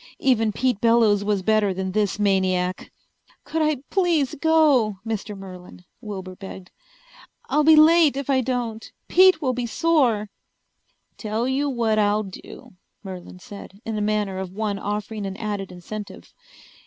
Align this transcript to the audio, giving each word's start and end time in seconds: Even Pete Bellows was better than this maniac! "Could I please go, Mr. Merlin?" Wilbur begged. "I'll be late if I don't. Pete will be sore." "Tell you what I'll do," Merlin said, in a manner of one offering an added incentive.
Even 0.17 0.51
Pete 0.51 0.81
Bellows 0.81 1.23
was 1.23 1.43
better 1.43 1.75
than 1.75 1.91
this 1.91 2.17
maniac! 2.17 2.91
"Could 3.43 3.61
I 3.61 3.83
please 3.91 4.33
go, 4.33 4.97
Mr. 5.05 5.37
Merlin?" 5.37 5.85
Wilbur 6.01 6.35
begged. 6.37 6.71
"I'll 7.49 7.63
be 7.63 7.75
late 7.75 8.17
if 8.17 8.27
I 8.27 8.41
don't. 8.41 8.91
Pete 9.07 9.43
will 9.43 9.53
be 9.53 9.67
sore." 9.67 10.31
"Tell 11.17 11.47
you 11.47 11.69
what 11.69 11.99
I'll 11.99 12.23
do," 12.23 12.73
Merlin 13.03 13.37
said, 13.37 13.79
in 13.85 13.95
a 13.95 14.01
manner 14.01 14.39
of 14.39 14.51
one 14.51 14.79
offering 14.79 15.27
an 15.27 15.37
added 15.37 15.71
incentive. 15.71 16.33